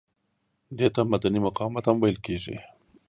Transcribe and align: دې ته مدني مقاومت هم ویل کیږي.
دې 0.77 0.87
ته 0.95 1.01
مدني 1.11 1.39
مقاومت 1.47 1.83
هم 1.87 1.97
ویل 1.99 2.17
کیږي. 2.25 2.57